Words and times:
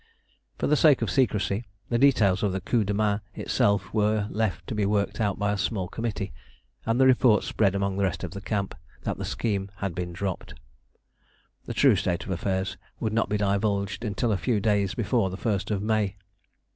For 0.57 0.65
the 0.65 0.75
sake 0.75 1.03
of 1.03 1.11
secrecy, 1.11 1.65
the 1.89 1.99
details 1.99 2.41
of 2.41 2.53
the 2.53 2.59
coup 2.59 2.83
de 2.83 2.91
main 2.91 3.21
itself 3.35 3.93
were 3.93 4.25
left 4.31 4.65
to 4.65 4.73
be 4.73 4.83
worked 4.83 5.21
out 5.21 5.37
by 5.37 5.51
a 5.51 5.57
small 5.59 5.87
committee, 5.87 6.33
and 6.87 6.99
the 6.99 7.05
report 7.05 7.43
spread 7.43 7.75
amongst 7.75 7.99
the 7.99 8.03
rest 8.05 8.23
of 8.23 8.31
the 8.31 8.41
camp 8.41 8.73
that 9.03 9.19
the 9.19 9.25
scheme 9.25 9.69
had 9.75 9.93
been 9.93 10.11
dropped. 10.11 10.55
The 11.65 11.75
true 11.75 11.95
state 11.95 12.23
of 12.25 12.31
affairs 12.31 12.77
would 12.99 13.13
not 13.13 13.29
be 13.29 13.37
divulged 13.37 14.03
until 14.03 14.31
a 14.31 14.37
few 14.37 14.59
days 14.59 14.95
before 14.95 15.29
the 15.29 15.37
first 15.37 15.69
of 15.69 15.83
May. 15.83 16.15